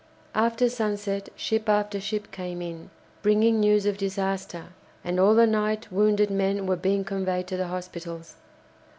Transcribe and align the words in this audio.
After 0.33 0.67
sunset 0.67 1.29
ship 1.35 1.69
after 1.69 1.99
ship 2.01 2.31
came 2.31 2.59
in, 2.59 2.89
bringing 3.21 3.59
news 3.59 3.85
of 3.85 3.99
disaster, 3.99 4.69
and 5.03 5.19
all 5.19 5.35
the 5.35 5.45
night 5.45 5.91
wounded 5.91 6.31
men 6.31 6.65
were 6.65 6.75
being 6.75 7.03
conveyed 7.05 7.45
to 7.49 7.57
the 7.57 7.67
hospitals. 7.67 8.35